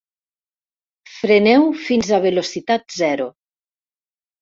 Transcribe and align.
Freneu 1.17 1.67
fins 1.83 2.11
a 2.19 2.23
velocitat 2.27 2.99
zero. 2.99 3.33